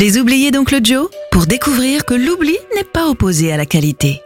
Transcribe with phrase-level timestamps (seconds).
[0.00, 4.22] Les oubliés d'Oncle Joe pour découvrir que l'oubli n'est pas opposé à la qualité.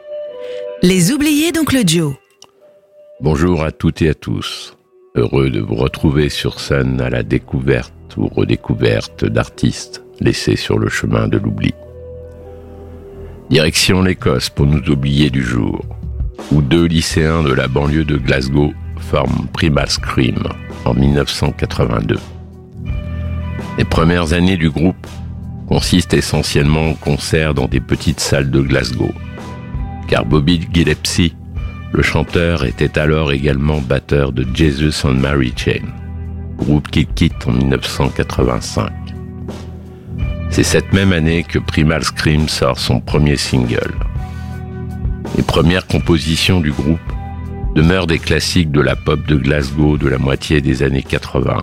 [0.82, 2.14] Les oubliés d'Oncle Joe.
[3.20, 4.76] Bonjour à toutes et à tous.
[5.16, 10.88] Heureux de vous retrouver sur scène à la découverte ou redécouverte d'artistes laissés sur le
[10.88, 11.74] chemin de l'oubli.
[13.50, 15.84] Direction l'Écosse pour nous oublier du jour,
[16.52, 18.72] où deux lycéens de la banlieue de Glasgow
[19.10, 20.38] forment Primal Scream
[20.84, 22.20] en 1982.
[23.76, 25.04] Les premières années du groupe
[25.66, 29.12] consistent essentiellement en concerts dans des petites salles de Glasgow,
[30.08, 31.34] car Bobby Gillespie,
[31.92, 35.86] le chanteur, était alors également batteur de Jesus and Mary Chain,
[36.56, 38.90] groupe qu'il quitte en 1985.
[40.50, 43.94] C'est cette même année que Primal Scream sort son premier single.
[45.36, 47.00] Les premières compositions du groupe
[47.74, 51.62] demeurent des classiques de la pop de Glasgow de la moitié des années 80,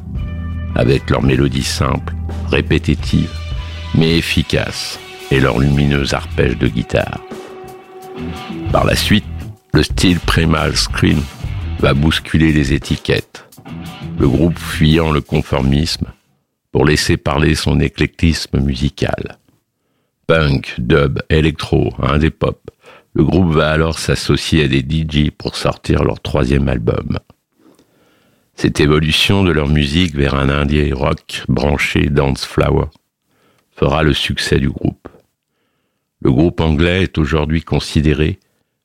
[0.76, 2.14] avec leurs mélodies simples,
[2.50, 3.32] répétitives,
[3.96, 5.00] mais efficaces,
[5.32, 7.22] et leurs lumineux arpèges de guitare.
[8.72, 9.26] Par la suite,
[9.74, 11.22] le style Primal Scream
[11.80, 13.46] va bousculer les étiquettes,
[14.20, 16.08] le groupe fuyant le conformisme
[16.72, 19.38] pour laisser parler son éclectisme musical.
[20.28, 22.72] Punk, dub, électro, indé pop,
[23.14, 27.20] le groupe va alors s'associer à des DJ pour sortir leur troisième album.
[28.56, 32.86] Cette évolution de leur musique vers un indie rock branché dance flower
[33.82, 35.08] fera le succès du groupe.
[36.22, 38.40] Le groupe anglais est aujourd'hui considéré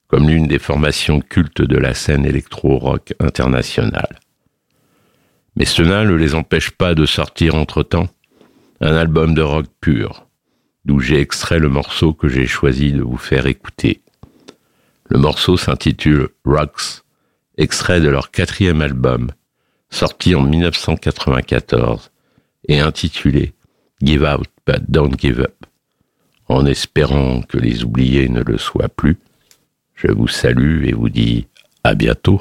[0.09, 4.21] comme l'une des formations cultes de la scène électro-rock internationale.
[5.55, 8.09] Mais cela ne les empêche pas de sortir entre-temps
[8.81, 10.27] un album de rock pur,
[10.87, 14.01] d'où j'ai extrait le morceau que j'ai choisi de vous faire écouter.
[15.11, 17.03] Le morceau s'intitule Rocks,
[17.59, 19.31] extrait de leur quatrième album,
[19.91, 22.11] sorti en 1994
[22.69, 23.53] et intitulé
[24.03, 25.67] Give Out But Don't Give Up.
[26.49, 29.19] En espérant que les oubliés ne le soient plus,
[29.95, 31.47] je vous salue et vous dis
[31.83, 32.41] à bientôt.